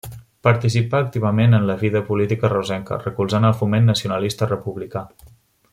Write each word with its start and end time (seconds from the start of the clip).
Participà 0.45 1.01
activament 1.05 1.53
en 1.57 1.67
la 1.71 1.75
vida 1.83 2.01
política 2.07 2.51
reusenca, 2.55 2.99
recolzant 3.05 3.47
el 3.51 3.57
Foment 3.61 3.87
Nacionalista 3.91 4.49
Republicà. 4.55 5.05